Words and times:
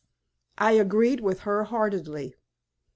I 0.57 0.71
agreed 0.71 1.19
with 1.19 1.41
her 1.41 1.65
heartily. 1.65 2.33